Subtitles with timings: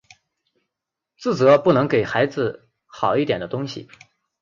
[1.15, 3.87] 自责不能给孩子好一点的东西